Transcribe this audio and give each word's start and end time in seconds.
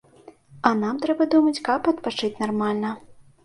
А 0.69 0.71
нам 0.79 1.03
трэба 1.03 1.29
думаць, 1.35 1.63
каб 1.69 1.93
адпачыць 1.95 2.33
нармальна. 2.43 2.99